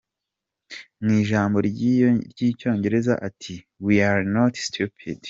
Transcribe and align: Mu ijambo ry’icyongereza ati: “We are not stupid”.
Mu 1.03 1.11
ijambo 1.21 1.57
ry’icyongereza 1.67 3.13
ati: 3.27 3.55
“We 3.85 3.95
are 4.09 4.23
not 4.35 4.53
stupid”. 4.67 5.17